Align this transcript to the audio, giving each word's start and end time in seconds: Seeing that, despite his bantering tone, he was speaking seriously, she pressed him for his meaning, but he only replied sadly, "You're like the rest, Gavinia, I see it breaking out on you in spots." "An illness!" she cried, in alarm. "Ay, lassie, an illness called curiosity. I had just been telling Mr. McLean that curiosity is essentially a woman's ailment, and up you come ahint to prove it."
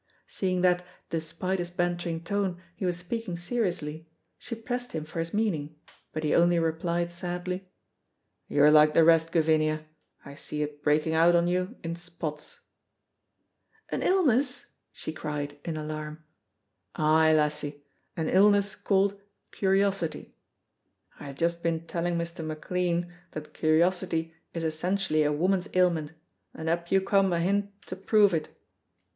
Seeing 0.27 0.61
that, 0.61 0.83
despite 1.11 1.59
his 1.59 1.69
bantering 1.69 2.23
tone, 2.23 2.59
he 2.75 2.87
was 2.87 2.97
speaking 2.97 3.37
seriously, 3.37 4.09
she 4.39 4.55
pressed 4.55 4.93
him 4.93 5.05
for 5.05 5.19
his 5.19 5.31
meaning, 5.31 5.75
but 6.11 6.23
he 6.23 6.33
only 6.33 6.57
replied 6.57 7.11
sadly, 7.11 7.69
"You're 8.47 8.71
like 8.71 8.95
the 8.95 9.03
rest, 9.03 9.31
Gavinia, 9.31 9.85
I 10.25 10.33
see 10.33 10.63
it 10.63 10.81
breaking 10.81 11.13
out 11.13 11.35
on 11.35 11.47
you 11.47 11.75
in 11.83 11.95
spots." 11.95 12.61
"An 13.89 14.01
illness!" 14.01 14.65
she 14.91 15.13
cried, 15.13 15.59
in 15.63 15.77
alarm. 15.77 16.23
"Ay, 16.95 17.31
lassie, 17.35 17.85
an 18.17 18.27
illness 18.27 18.73
called 18.73 19.21
curiosity. 19.51 20.33
I 21.19 21.25
had 21.27 21.37
just 21.37 21.61
been 21.61 21.85
telling 21.85 22.17
Mr. 22.17 22.43
McLean 22.43 23.13
that 23.33 23.53
curiosity 23.53 24.33
is 24.55 24.63
essentially 24.63 25.21
a 25.21 25.31
woman's 25.31 25.69
ailment, 25.75 26.13
and 26.55 26.69
up 26.69 26.89
you 26.91 27.01
come 27.01 27.31
ahint 27.31 27.71
to 27.85 27.95
prove 27.95 28.33
it." 28.33 28.49